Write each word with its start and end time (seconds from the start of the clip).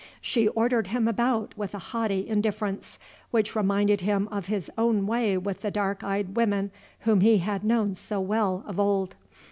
She 0.19 0.47
ordered 0.47 0.87
him 0.87 1.07
about 1.07 1.55
with 1.55 1.75
a 1.75 1.89
haughty 1.93 2.27
indifference 2.27 2.97
which 3.29 3.55
reminded 3.55 4.01
him 4.01 4.27
of 4.31 4.47
his 4.47 4.71
own 4.75 5.05
way 5.05 5.37
with 5.37 5.61
the 5.61 5.69
dark 5.69 6.03
eyed 6.03 6.35
women 6.35 6.71
whom 7.01 7.21
he 7.21 7.37
had 7.37 7.63
known 7.63 7.93
so 7.93 8.19
well 8.19 8.63
of 8.65 8.79
old. 8.79 9.13